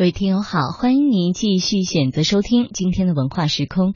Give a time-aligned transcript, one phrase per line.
[0.00, 3.92] 各位听友好，欢迎您继续选择收听今天的文化时空。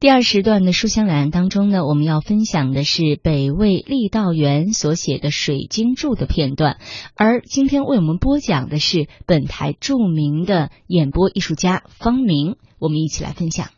[0.00, 6.80] 第二时段的书香两岸当中呢，我们要分享的是北魏郦道元所写的《水经注》的片段，
[7.16, 13.68] 而今天为我们播讲的是本台著名的演播艺术家方明，我们一起来分享。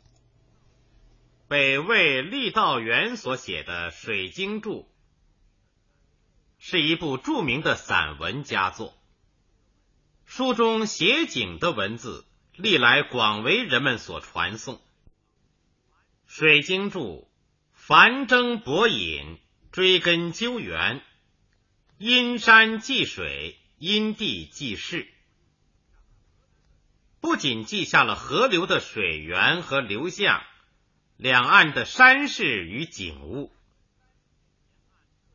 [1.48, 4.70] 北魏郦道元所写的《水经注》
[6.56, 8.95] 是一部著名的散文佳作。
[10.37, 12.27] 书中写景的文字
[12.57, 14.75] 历来广为人们所传颂。
[16.27, 17.01] 《水经注》
[17.73, 19.39] 繁征博引，
[19.70, 21.05] 追根究源，
[21.98, 25.06] 因山记水，因地记事，
[27.20, 30.42] 不仅记下了河流的水源和流向，
[31.16, 33.53] 两岸的山势与景物，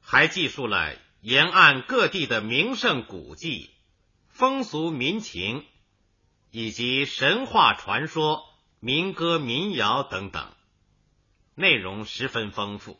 [0.01, 3.69] 还记述了沿岸各地的名胜古迹。
[4.39, 5.65] 风俗民情，
[6.49, 8.45] 以及神话传说、
[8.79, 10.55] 民歌民谣等等，
[11.55, 12.97] 内容十分丰富，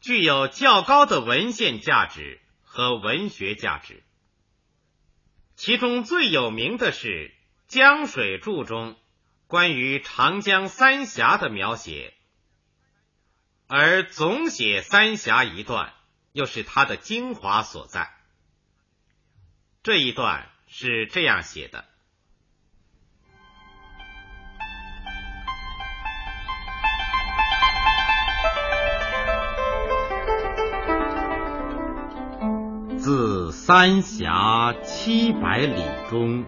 [0.00, 4.02] 具有较高的文献价值和文学价值。
[5.56, 7.08] 其中最有名的是
[7.66, 8.96] 《江水注》中
[9.46, 12.14] 关于长江三峡的描写，
[13.66, 15.92] 而总写三峡一段，
[16.32, 18.16] 又是它的精华所在。
[19.82, 21.86] 这一段是这样写的：
[32.98, 36.44] 自三峡七百里中，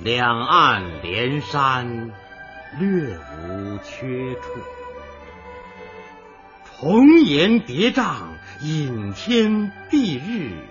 [0.00, 2.10] 两岸连山，
[2.80, 4.60] 略无缺处，
[6.64, 8.26] 重岩叠嶂，
[8.60, 10.66] 隐天蔽日。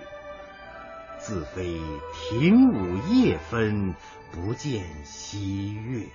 [1.26, 1.80] 自非
[2.12, 3.96] 庭午夜分，
[4.30, 6.06] 不见西月。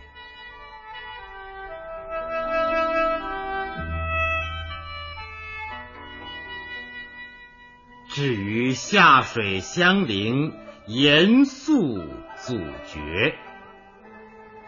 [8.08, 10.54] 至于下水相邻，
[10.88, 11.98] 严肃
[12.38, 12.58] 阻
[12.88, 13.36] 绝；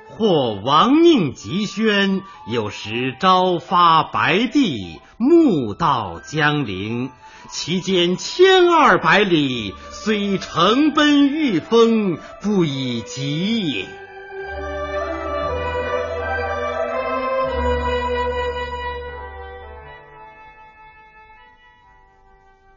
[0.10, 7.12] 或亡命急宣，有时朝发白帝，暮到江陵。
[7.56, 13.88] 其间千二百里，虽乘奔御风，不以疾也。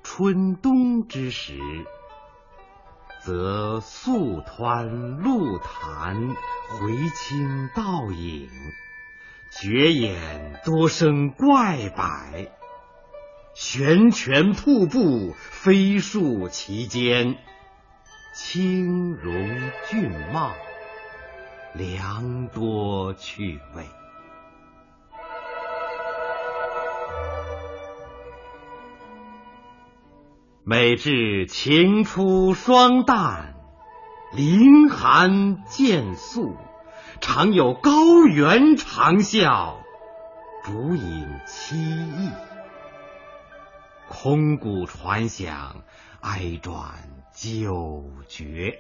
[0.03, 1.59] 春冬之时，
[3.25, 4.85] 则素湍
[5.17, 6.37] 露潭，
[6.69, 8.51] 回清倒影，
[9.51, 12.05] 绝眼多生怪柏。
[13.59, 17.39] 悬泉瀑布，飞漱其间，
[18.35, 19.33] 清荣
[19.89, 20.53] 俊茂，
[21.73, 23.87] 良多趣味。
[30.63, 33.55] 每至晴初霜淡，
[34.35, 36.59] 凌寒渐肃，
[37.23, 39.77] 常有高猿长啸，
[40.63, 42.31] 竹影凄异。
[44.09, 45.83] 空谷传响，
[46.21, 46.79] 哀转
[47.35, 48.79] 久绝。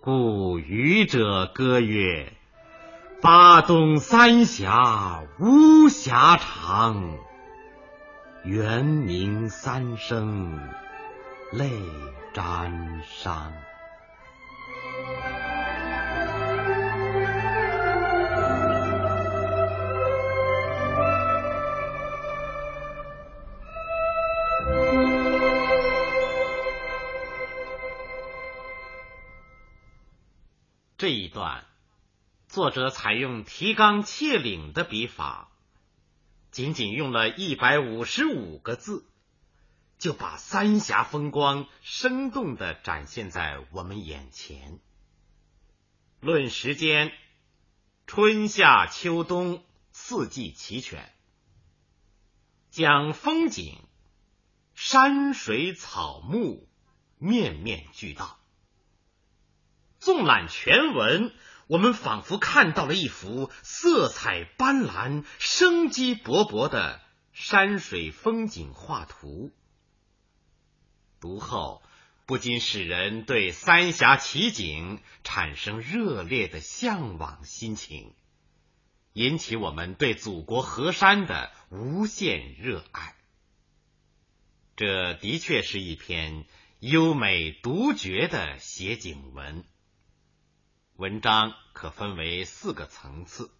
[0.00, 2.32] 故渔者歌曰
[3.20, 7.18] ：“巴东三峡巫峡长，
[8.44, 10.58] 猿鸣三声
[11.52, 11.70] 泪
[12.32, 13.50] 沾裳。”
[31.36, 31.66] 段，
[32.48, 35.50] 作者采用提纲挈领的笔法，
[36.50, 39.04] 仅仅用了一百五十五个字，
[39.98, 44.80] 就把三峡风光生动的展现在我们眼前。
[46.20, 47.12] 论时间，
[48.06, 49.62] 春夏秋冬
[49.92, 51.02] 四季齐全；
[52.70, 53.78] 讲风景，
[54.74, 56.66] 山水草木
[57.18, 58.38] 面面俱到。
[60.06, 61.32] 纵览全文，
[61.66, 67.00] 我们仿佛看到了一幅色彩斑斓、生机勃勃的
[67.32, 69.50] 山水风景画图。
[71.18, 71.82] 读后
[72.24, 78.14] 不禁使人对三峡奇景产生热烈的向往心情，
[79.12, 83.16] 引起我们对祖国河山的无限热爱。
[84.76, 86.46] 这的确是一篇。
[86.78, 89.64] 优美独绝的写景文。
[90.96, 93.50] 文章可分为四个层次：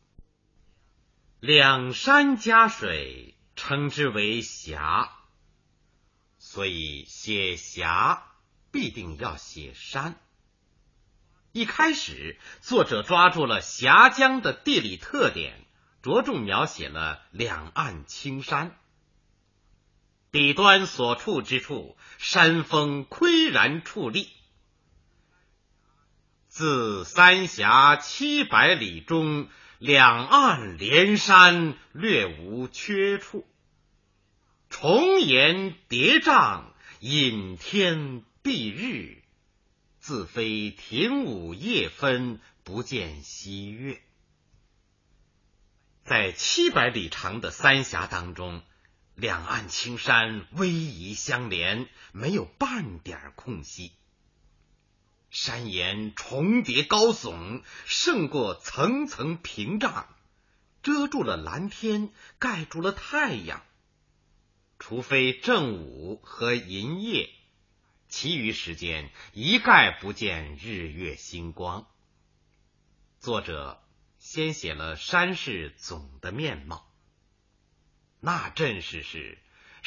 [1.38, 5.12] 两山夹水，称之为峡，
[6.38, 8.27] 所以写峡
[8.71, 10.19] 必定要写山。
[11.53, 15.67] 一开始，作者抓住了峡江的地理特点，
[16.00, 18.79] 着重描写了两岸青山。
[20.33, 24.31] 底端所处之处，山峰岿然矗立。
[26.56, 33.47] 自三峡七百里中，两岸连山，略无缺处。
[34.70, 36.64] 重岩叠嶂，
[37.00, 39.23] 隐天蔽日。
[39.99, 44.00] 自非亭午夜分，不见西月。
[46.05, 48.62] 在七百里长的三峡当中，
[49.14, 53.93] 两岸青山逶迤相连，没有半点空隙。
[55.38, 60.09] 山岩重叠高耸，胜过层层屏障，
[60.83, 63.62] 遮住了蓝天，盖住了太阳。
[64.79, 67.29] 除非正午和银夜。
[68.09, 71.87] 其余时间一概不见日月星光。
[73.21, 73.85] 作者
[74.19, 76.91] 先写了山势总的面貌，
[78.21, 79.37] 那阵势是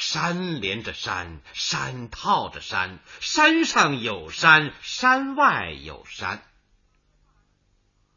[0.00, 6.42] 山连着山，山套着山，山上有山，山外有山。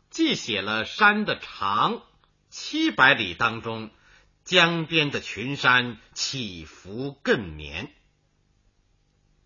[0.09, 2.01] 既写了山的长
[2.50, 3.91] 七百里当中，
[4.45, 7.94] 江边的群山起伏更绵。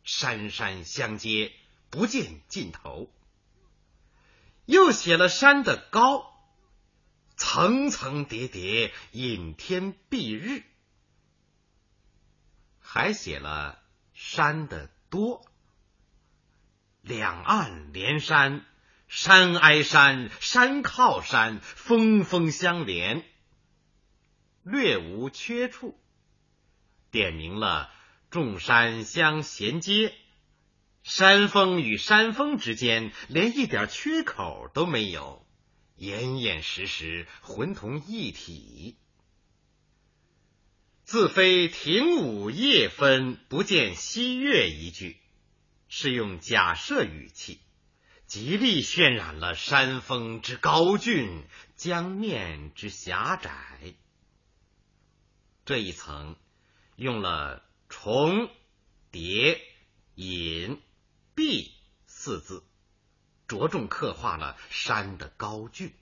[0.04, 1.52] 山山相接，
[1.90, 3.12] 不见尽头。
[4.66, 6.32] 又写了山的高，
[7.36, 10.64] 层层叠叠，隐天蔽日。
[12.90, 13.80] 还写了
[14.14, 15.46] 山的多，
[17.02, 18.66] 两岸连山，
[19.10, 23.26] 山挨山，山靠山，峰峰相连，
[24.64, 26.00] 略无缺处，
[27.12, 27.92] 点明了。
[28.30, 30.16] 众山相衔接，
[31.04, 35.46] 山峰与山峰之间连一点缺口都没有，
[35.98, 38.98] 严严实实，浑同一体。
[41.08, 45.16] 自非庭午夜分，不见西月一句，
[45.88, 47.62] 是用假设语气，
[48.26, 51.46] 极力渲染了山峰之高峻，
[51.78, 53.96] 江面之狭窄。
[55.64, 56.36] 这一层
[56.98, 57.64] 用了。
[57.88, 58.50] 重
[59.12, 59.62] 叠
[60.16, 60.82] 隐
[61.38, 61.72] 蔽
[62.06, 62.66] 四字，
[63.48, 65.94] 着重刻画了山的高峻。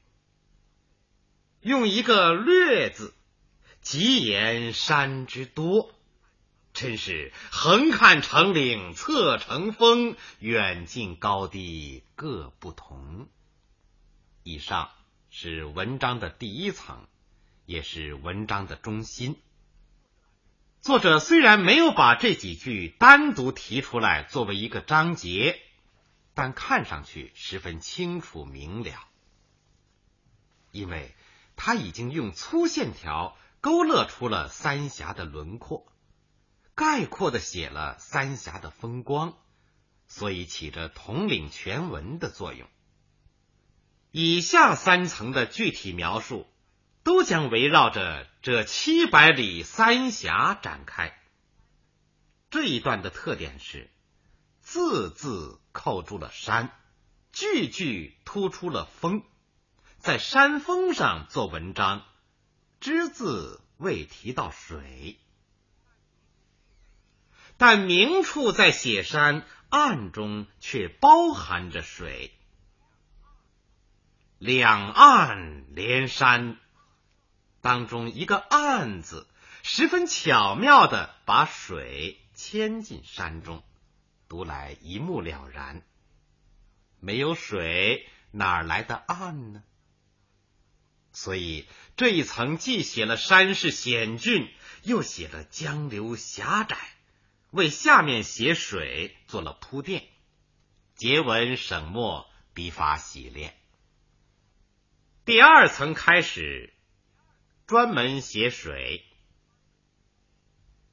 [1.61, 3.13] 用一个略字，
[3.85, 5.93] 极言山之多，
[6.73, 13.29] 真是横看成岭侧成峰，远近高低各不同。
[14.41, 14.89] 以上
[15.29, 17.07] 是文章的第一层，
[17.67, 19.39] 也是文章的中心。
[20.81, 25.61] 作者虽然没有把这几句单独提出来作为一个章节，
[26.33, 29.07] 但看上去十分清楚明了，
[30.71, 31.13] 因为
[31.55, 35.91] 他已经用粗线条勾勒出了三峡的轮廓，
[36.75, 39.35] 概括的写了三峡的风光，
[40.07, 42.69] 所以起着统领全文的作用。
[44.11, 46.47] 以下三层的具体描述。
[47.01, 51.15] 都将围绕着这七百里三峡展开。
[52.49, 53.91] 这一段的特点是，
[54.61, 56.71] 字字扣住了山，
[57.31, 59.23] 句句突出了峰，
[59.99, 62.03] 在山峰上做文章，
[62.79, 65.19] 只字未提到水，
[67.57, 72.33] 但明处在写山，暗中却包含着水，
[74.37, 76.57] 两岸连山。
[77.61, 79.27] 当中一个“岸”字，
[79.63, 83.63] 十分巧妙的把水牵进山中，
[84.29, 85.81] 读来一目了然。
[86.99, 89.63] 没有水，哪来的岸呢？
[91.15, 91.65] 所以
[91.97, 94.47] 这一层既写了山势险峻，
[94.83, 96.77] 又写了江流狭窄，
[97.49, 100.07] 为下面写水做了铺垫。
[100.95, 103.57] 结文省墨，笔法洗练。
[105.25, 106.71] 第二层开始。
[107.67, 109.03] 专门写水，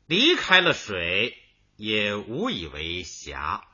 [0.06, 1.36] 离开了水
[1.76, 3.68] 也无以为峡。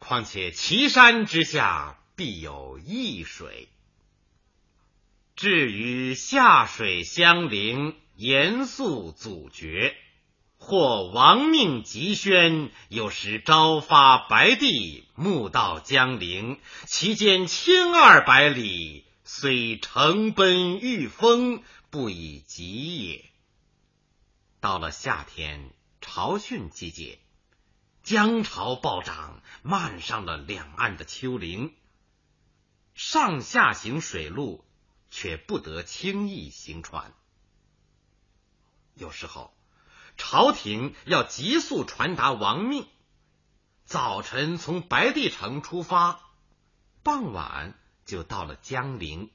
[0.00, 3.68] 况且岐山之下必有异水。
[5.36, 9.94] 至于下水相邻，严肃阻绝，
[10.56, 23.26] 或亡命急宣，有时朝发白帝，暮到江陵，其间千二百里，虽乘奔御风，不以疾也。
[24.58, 27.18] 到了夏天潮汛季节，
[28.02, 31.74] 江潮暴涨，漫上了两岸的丘陵，
[32.94, 34.64] 上下行水路
[35.18, 37.14] 却不得轻易行船。
[38.92, 39.50] 有时候，
[40.18, 42.86] 朝廷要急速传达王命，
[43.86, 46.20] 早晨从白帝城出发，
[47.02, 49.30] 傍晚就到了江陵。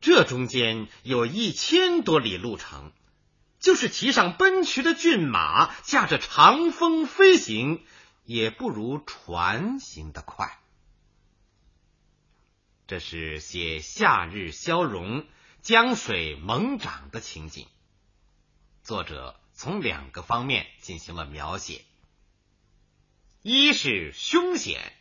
[0.00, 2.90] 这中间有一千多里路程，
[3.60, 7.84] 就是骑上奔驰的骏马，驾着长风飞行，
[8.24, 10.58] 也不如船行得快。
[12.92, 15.26] 这是写夏日消融、
[15.62, 17.66] 江水猛涨的情景。
[18.82, 21.86] 作者从两个方面进行了描写：
[23.40, 24.92] 一是凶险，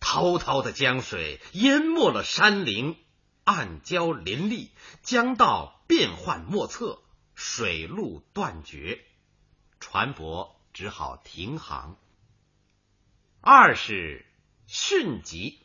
[0.00, 2.96] 滔滔的江水淹没了山林，
[3.44, 4.72] 暗礁林立，
[5.04, 7.00] 江道变幻莫测，
[7.36, 9.04] 水路断绝，
[9.78, 11.94] 船舶只好停航；
[13.40, 14.26] 二是
[14.66, 15.60] 迅疾，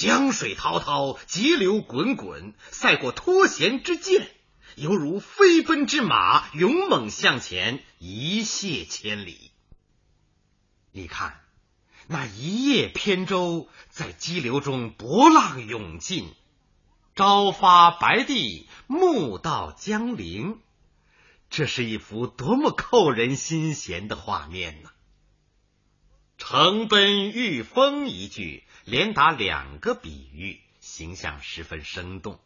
[0.00, 4.30] 江水滔滔，急流滚滚，赛过脱弦之箭。
[4.76, 9.50] 犹如飞奔之马，勇猛向前，一泻千里。
[10.90, 11.42] 你看，
[12.06, 16.32] 那一叶扁舟在激流中波浪涌进，
[17.14, 20.60] 朝发白帝，暮到江陵，
[21.50, 24.88] 这是一幅多么扣人心弦的画面呢！
[26.38, 32.40] 乘奔御风一句，连打两个比喻，形象十分生动，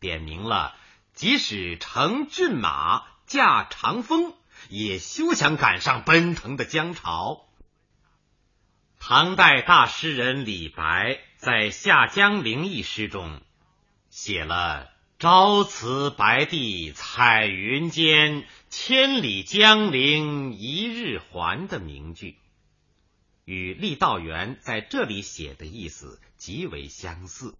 [0.00, 0.74] 点明了。
[1.14, 4.34] 即使乘骏马驾长风，
[4.70, 7.46] 也休想赶上奔腾的江潮。
[8.98, 13.40] 唐代大诗人李白在《下江陵》一诗中
[14.10, 14.90] 写了
[15.20, 22.36] “朝辞白帝彩云间，千里江陵一日还”的名句，
[23.44, 27.54] 与郦道元在这里写的意思极为相似。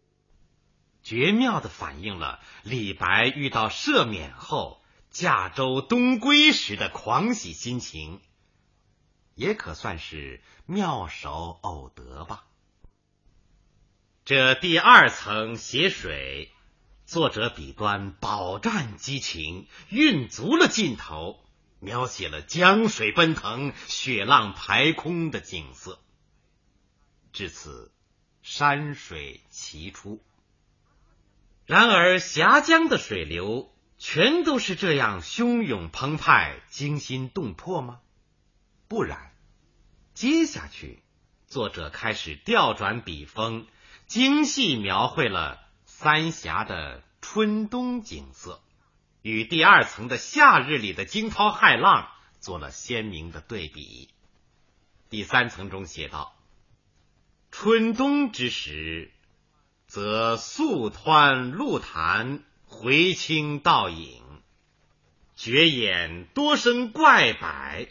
[1.02, 8.20] 绝妙的反映了李白遇到赦免后驾舟东归时的狂喜心情，
[9.34, 12.46] 也可算是妙手偶得吧。
[14.24, 16.52] 这第二层写水，
[17.04, 21.44] 作者笔端饱蘸激情，运足了劲头，
[21.82, 25.98] 描写了江水奔腾、雪浪排空的景色。
[27.32, 27.90] 至此，
[28.42, 30.22] 山水齐出。
[31.66, 38.00] 然而，峡江的水流全都是这样汹涌澎湃、惊心动魄吗？
[38.86, 39.32] 不然。
[40.14, 41.02] 接下去，
[41.48, 43.66] 作者开始调转笔锋，
[44.06, 48.62] 精细描绘了三峡的春冬景色，
[49.22, 52.08] 与第二层的夏日里的惊涛骇浪
[52.40, 54.08] 做了鲜明的对比。
[55.08, 56.36] 第三层中写道
[57.50, 59.10] ：“春冬之时。”
[59.86, 64.22] 则素湍露潭，回清倒影，
[65.36, 67.88] 绝眼多生怪柏，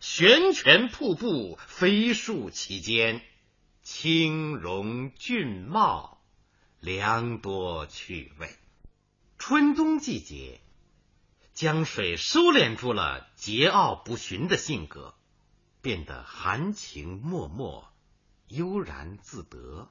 [0.00, 3.20] 悬泉瀑布飞树其间，
[3.82, 6.22] 清荣峻茂，
[6.80, 8.56] 良多趣味。
[9.42, 10.60] 春冬季节，
[11.54, 15.14] 江水收敛住了桀骜不驯的性格，
[15.80, 17.88] 变得含情脉脉，
[18.48, 19.88] 悠然自得。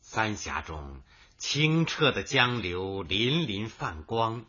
[0.00, 1.02] 三峡中
[1.38, 4.46] 清澈的江流粼粼泛光，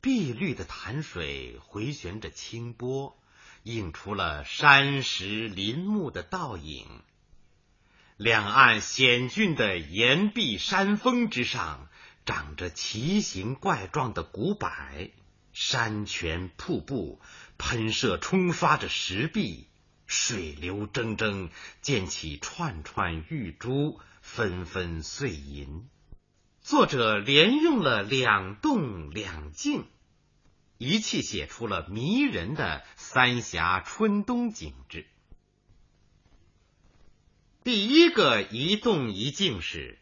[0.00, 3.18] 碧绿的潭水回旋着清波，
[3.64, 6.86] 映出了山石林木的倒影。
[8.16, 11.88] 两岸险峻的岩壁山峰之上，
[12.24, 14.70] 长着奇形怪状的古柏，
[15.52, 17.20] 山泉瀑布
[17.58, 19.68] 喷射冲刷着石壁，
[20.06, 21.50] 水流铮铮，
[21.80, 24.00] 溅起串串玉珠。
[24.24, 25.88] 纷纷碎银，
[26.60, 29.84] 作者连用了两动两静，
[30.78, 35.06] 一气写出了迷人的三峡春冬景致。
[37.64, 39.98] 第一个一动一静是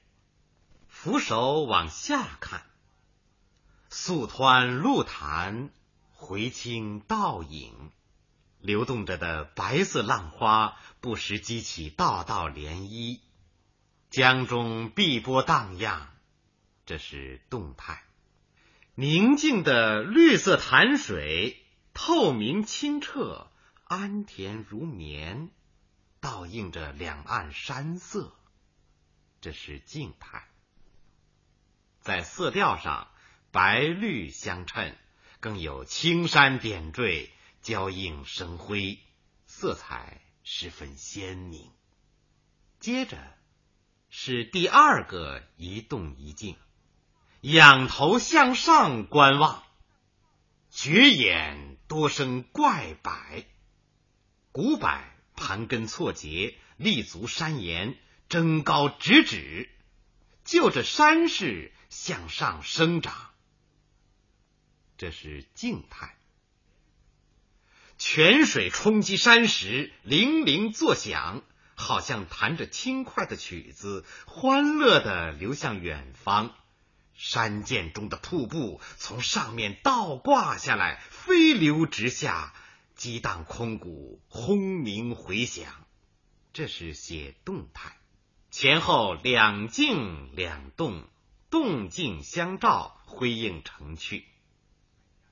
[1.03, 2.63] 扶手往下看，
[3.89, 5.71] 素湍露潭，
[6.13, 7.91] 回清倒影，
[8.59, 13.19] 流动着的白色浪花不时激起道道涟漪。
[14.11, 16.07] 江中碧波荡漾，
[16.85, 17.95] 这是动态；
[18.95, 21.65] 宁静的绿色潭水，
[21.95, 23.47] 透明清澈，
[23.85, 25.49] 安恬如眠，
[26.21, 28.37] 倒映着两岸山色。
[29.41, 30.47] 这是静态，
[32.11, 33.07] 在色调上
[33.53, 34.99] 白绿相衬，
[35.39, 37.31] 更有青山点缀，
[37.63, 38.99] 交映生辉，
[39.47, 41.71] 色彩十分鲜明。
[42.81, 43.17] 接着
[44.09, 46.57] 是第二个一动一静，
[47.43, 49.63] 仰头向上观望，
[50.69, 53.13] 绝眼多生怪柏，
[54.51, 55.01] 古柏
[55.37, 57.97] 盘根错节，立足山岩。
[58.29, 59.71] 争高直指，
[60.45, 63.15] 就着山势向上生长，
[64.97, 66.17] 这是静态。
[67.99, 71.43] 泉水冲击山石，铃铃作响，
[71.75, 76.55] 好像弹着轻快的曲子，欢乐的流向远方。
[77.13, 82.55] 山涧中的瀑布从上面倒挂下来，飞流直下，
[82.95, 85.71] 激荡空谷，轰鸣回响。
[86.55, 87.99] 这是写动态。
[88.51, 91.07] 前后两静两动，
[91.51, 94.25] 动静相照，辉映成趣。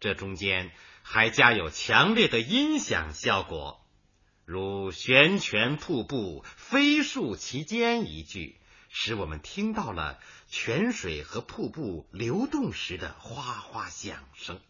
[0.01, 0.73] 这中间
[1.03, 3.81] 还加有强烈的音响效果，
[4.45, 8.59] 如“悬泉瀑布，飞漱其间”一句，
[8.89, 14.61] 使我们听到了泉水和瀑布流动时的哗哗响声。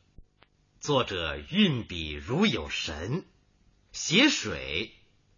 [0.81, 3.25] 作者运笔如有神，
[3.93, 4.93] 写水。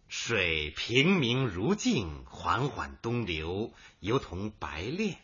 [0.09, 5.17] 水平明如镜，缓缓东流，犹同白练。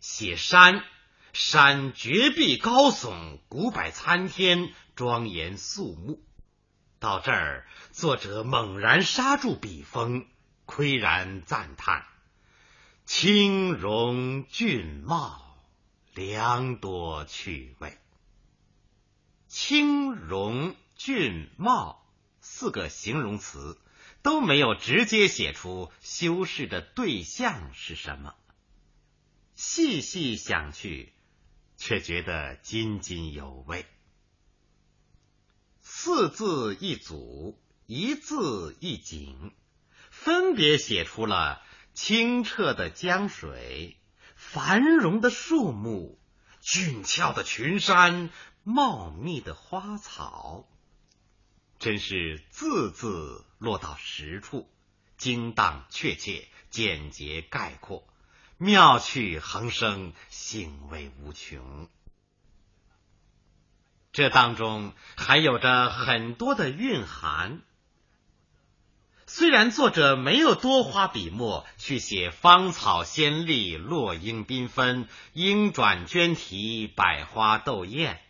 [0.00, 0.84] 写山，
[1.32, 6.22] 山绝壁高耸，古柏参天，庄严肃穆。
[6.98, 10.26] 到这儿，作者猛然刹住笔锋，
[10.66, 12.06] 喟然赞叹
[13.06, 15.58] ：“清荣俊茂，
[16.14, 17.98] 良多趣味。”
[19.46, 22.04] 清荣俊茂
[22.40, 23.80] 四个形容词。
[24.20, 28.34] 都没有直接写出修饰的对象是什么，
[29.60, 31.12] 细细想去，
[31.76, 33.86] 却觉得津津有味。
[35.80, 39.52] 四字一组，一字一景，
[40.12, 41.60] 分别写出了
[41.92, 43.96] 清澈的江水、
[44.36, 46.20] 繁荣的树木、
[46.60, 48.30] 俊俏的群山、
[48.62, 50.68] 茂密的花草。
[51.80, 54.70] 真是字字落到实处，
[55.16, 58.07] 精当确切，简洁概括，
[58.60, 61.88] 妙趣横生，兴味无穷。
[64.10, 67.62] 这当中还有着很多的蕴含。
[69.28, 78.20] 虽然作者没有多花笔墨去写芳草鲜丽、落英缤纷、莺转鹃啼、百花斗艳。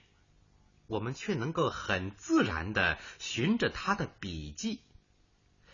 [0.88, 4.80] 我们却能够很自然的循着他的笔迹，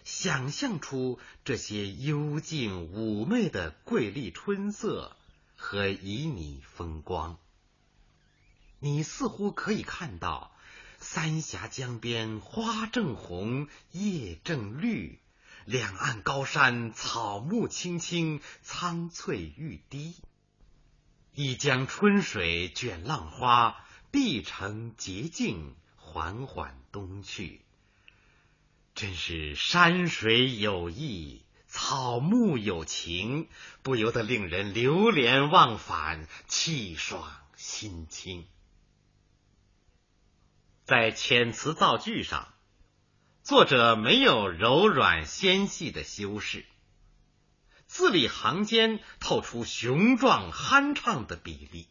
[0.05, 5.17] 想象出这些幽静妩媚的瑰丽春色
[5.57, 7.39] 和旖旎风光。
[8.79, 10.55] 你似乎可以看到
[10.99, 15.19] 三峡江边花正红，叶正绿，
[15.65, 20.15] 两岸高山草木青青，苍翠欲滴，
[21.33, 23.77] 一江春水卷浪花。
[24.11, 27.63] 碧城洁净，缓缓东去。
[28.95, 33.49] 真是山水有意，草木有情，
[33.83, 38.47] 不由得令人流连忘返，气爽心清。
[40.85, 42.55] 在遣词造句上，
[43.43, 46.65] 作者没有柔软纤细的修饰，
[47.89, 51.89] 字里行间透出雄壮酣畅的比例。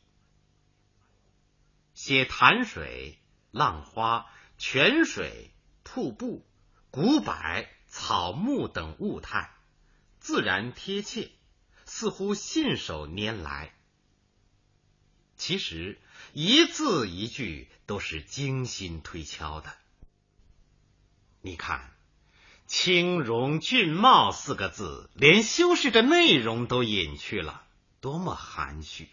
[1.93, 3.19] 写潭水、
[3.51, 4.25] 浪花、
[4.57, 5.51] 泉水、
[5.83, 6.45] 瀑布、
[6.95, 9.49] 古柏、草木等物态，
[10.19, 11.31] 自然贴切，
[11.85, 13.73] 似乎信手拈来。
[15.35, 15.99] 其实
[16.33, 19.73] 一字一句都是精心推敲的。
[21.41, 21.91] 你看
[22.67, 27.65] “清荣俊茂”四个字，连修饰的内容都隐去了，
[28.01, 29.09] 多么含蓄！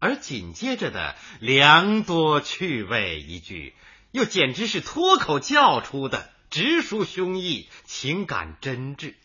[0.00, 3.72] 而紧接着的“良多趣味”一句，
[4.14, 9.16] 又简直是脱口叫出的，直抒胸臆，情感真挚，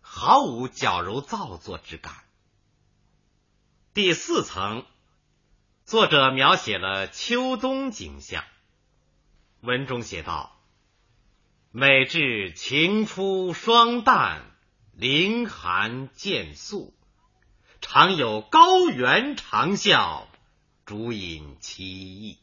[0.00, 2.12] 毫无矫揉造作之感。
[3.94, 4.84] 第四层，
[5.84, 8.42] 作者描写了秋冬景象。
[9.60, 10.60] 文中写道
[11.70, 14.42] ：“每至晴初霜淡，
[14.92, 16.92] 凌寒渐肃。”
[17.80, 20.24] 常有高原长啸，
[20.84, 22.41] 竹引凄异。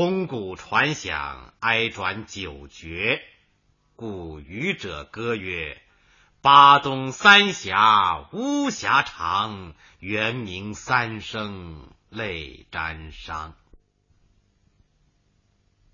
[0.00, 3.20] 空谷传响，哀转九绝，
[3.96, 5.78] 故渔者歌曰
[6.40, 13.52] ：“巴东三峡巫峡长，猿鸣三声泪沾裳。”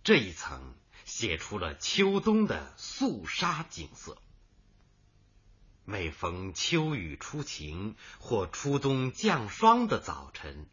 [0.04, 4.18] 这一层写出了秋冬的肃杀景色。
[5.84, 10.68] 每逢秋雨初晴或初冬降霜的早晨。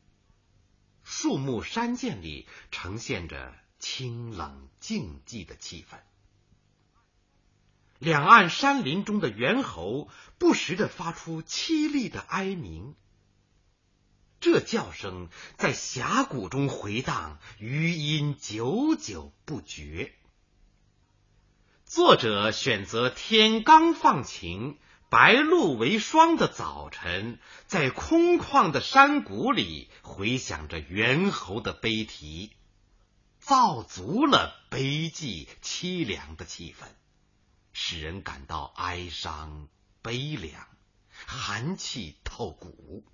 [1.04, 5.98] 树木山涧里呈现着清冷静寂的气氛，
[8.00, 12.96] 两岸山林中的猿猴不时的发出凄厉的哀鸣，
[14.40, 20.14] 这叫声在峡谷中回荡，余音久久不绝。
[21.86, 24.80] 作者选择天刚放晴。
[25.14, 32.52] 白露为霜的早晨，在空旷的山谷里回响着猿猴的悲啼，
[33.38, 36.88] 造足了悲寂凄凉的气氛，
[37.74, 39.68] 使人感到哀伤
[40.02, 40.68] 悲凉，
[41.28, 43.06] 寒气透骨。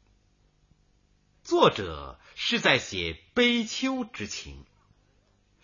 [1.44, 4.66] 作者是在写悲秋之情，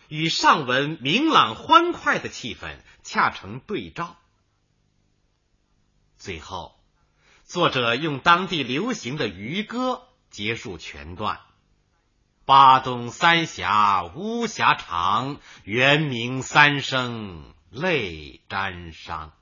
[0.09, 4.17] 与上文明朗欢快的气氛恰成对照。
[6.25, 6.75] 最后，
[7.43, 11.39] 作者用当地流行的渔歌结束全段
[12.45, 19.33] ：“巴东三峡巫峡长，猿鸣三声泪沾裳。”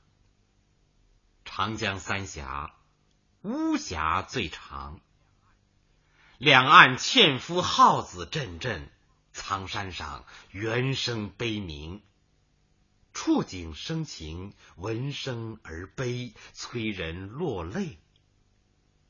[1.45, 2.73] 长江三峡，
[3.43, 4.99] 巫峡最长，
[6.37, 8.91] 两岸纤夫号子阵阵，
[9.31, 12.01] 苍山上猿声悲鸣。
[13.13, 17.99] 触景生情，闻声而悲，催人落泪，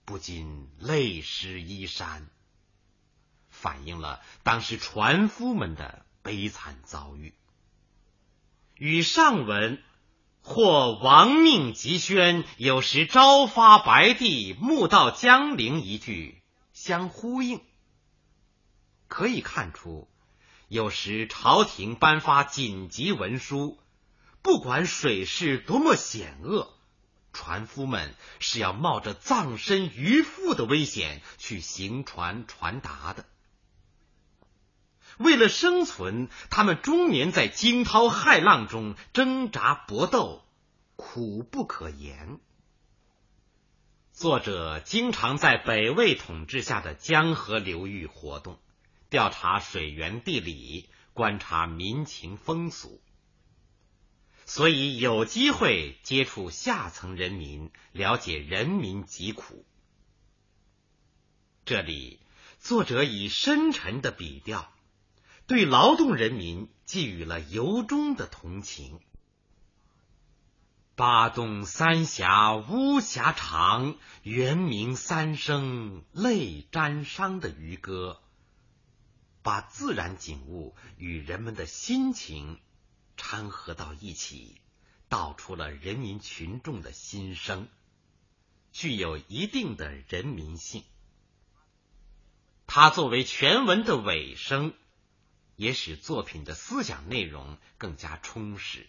[0.05, 2.27] 不禁泪湿衣衫，
[3.49, 7.33] 反映了当时船夫们的悲惨遭遇。
[8.75, 9.81] 与上文
[10.43, 17.61] “或亡命急宣，有时朝发白帝，暮到江陵”一句相呼应，
[19.07, 20.09] 可以看出，
[20.67, 23.79] 有时朝廷颁发紧急文书。
[24.43, 26.73] 不管水势多么险恶，
[27.31, 33.25] 船夫们是要冒着葬身鱼腹的危险去行船传达的。
[35.17, 40.43] 为了生存，他们终年在惊涛骇浪中挣扎搏斗，
[40.97, 42.39] 苦不可言。
[44.11, 48.59] 作者经常在北魏统治下的江河流域活动，
[49.09, 53.01] 调查水源地理，观察民情风俗。
[54.45, 59.65] 所以有机会接触下层人民，了解人民疾苦。
[61.65, 62.19] 这里
[62.59, 64.71] 作者以深沉的笔调，
[65.47, 68.99] 对劳动人民寄予了由衷的同情。
[70.95, 78.21] 巴东三峡巫峡长，猿鸣三声泪沾裳的渔歌，
[79.41, 82.59] 把自然景物与人们的心情。
[83.15, 84.59] 掺合到一起，
[85.09, 87.67] 道出了人民群众的心声，
[88.71, 90.83] 具有一定的人民性。
[92.65, 94.73] 它作为全文的尾声，
[95.55, 98.87] 也使作品的思想内容更加充实。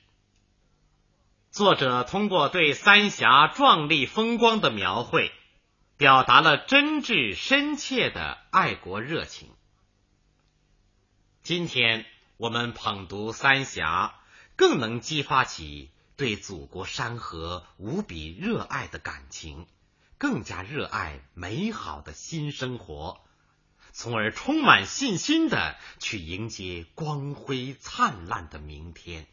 [1.50, 5.32] 作者通过对三峡壮丽风光的描绘，
[5.96, 9.48] 表达了真挚深切的爱国热情。
[11.42, 12.06] 今天。
[12.36, 14.16] 我们捧读三峡，
[14.56, 19.68] 更能激发起对祖国山河无比热爱的感情，
[20.18, 23.20] 更加热爱美好的新生活，
[23.92, 29.28] 从而充满信心的去迎接光辉灿烂的明天。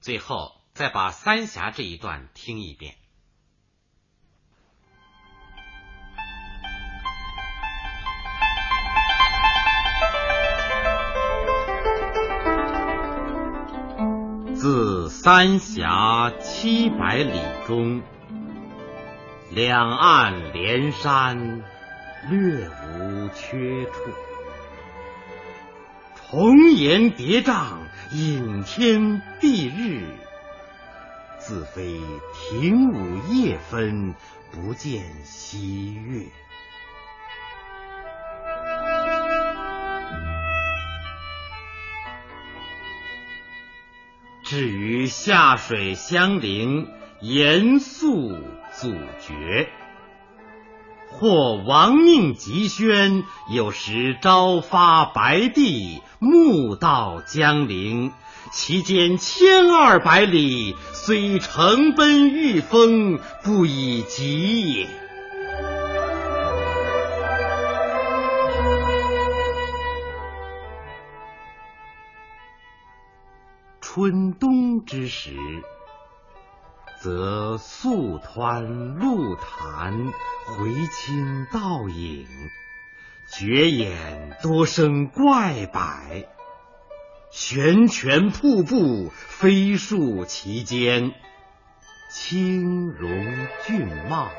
[0.00, 2.98] 最后，再把三峡这一段听一遍。
[15.22, 18.02] 三峡七百里中，
[19.52, 21.62] 两岸连山
[22.28, 23.92] 略无缺处，
[26.16, 27.68] 重岩叠嶂，
[28.12, 30.02] 隐天蔽日，
[31.38, 32.00] 自非
[32.34, 34.16] 亭午夜分，
[34.50, 36.26] 不见西月。
[44.52, 46.86] 至于下水相邻，
[47.22, 48.36] 严肃
[48.78, 49.70] 阻绝，
[51.08, 58.12] 或亡命急宣，有时朝发白帝，暮到江陵。
[58.52, 64.86] 其间千二百里，虽乘奔御风，不以疾也。
[73.94, 75.36] 春冬之时，
[77.02, 78.62] 则素湍
[78.94, 80.14] 露潭，
[80.46, 82.26] 回清倒影，
[83.30, 85.82] 绝眼多生怪柏。
[87.30, 91.12] 悬泉瀑布，飞漱其间，
[92.10, 94.30] 清荣俊茂，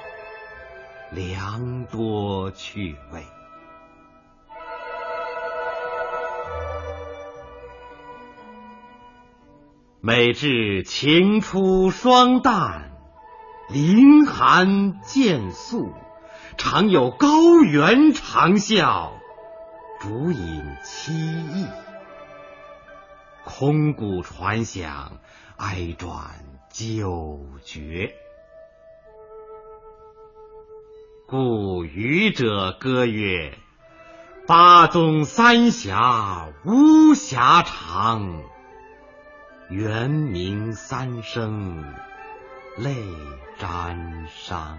[1.12, 3.24] 良多趣味。
[10.06, 12.90] 每至晴初霜旦，
[13.70, 15.94] 林寒渐肃，
[16.58, 19.12] 常有高猿长啸，
[20.02, 21.66] 竹影凄异。
[23.46, 25.20] 空谷传响，
[25.56, 26.14] 哀转
[26.70, 28.14] 久绝。
[31.30, 33.58] 故渔者歌曰
[34.48, 38.44] ：“八宗三峡巫峡长，
[39.76, 41.84] 猿鸣三声
[42.78, 42.96] 泪
[43.58, 44.78] 沾裳。”